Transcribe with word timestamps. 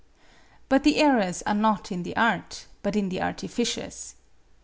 But 0.67 0.83
the 0.83 0.97
errors 0.97 1.43
are 1.43 1.53
not 1.53 1.91
in 1.91 2.01
the 2.01 2.17
art, 2.17 2.65
but 2.81 2.95
in 2.95 3.09
the 3.09 3.21
artificers. 3.21 4.15